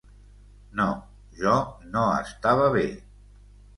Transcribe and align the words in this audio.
No, 0.79 0.87
jo 1.43 1.53
no 1.93 2.07
estava 2.23 2.73
bé. 2.79 2.87